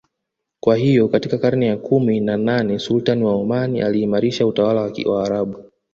Kwahiyo 0.59 1.07
katika 1.07 1.37
karne 1.37 1.65
ya 1.65 1.77
kumi 1.77 2.19
na 2.19 2.37
nane 2.37 2.79
Sultan 2.79 3.23
wa 3.23 3.33
Oman 3.33 3.81
aliimarisha 3.81 4.47
utawala 4.47 4.81
wa 5.05 5.15
waarabu 5.15 5.71